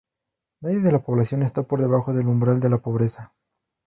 [0.61, 3.33] Nadie de la población estaba por debajo del umbral de la pobreza.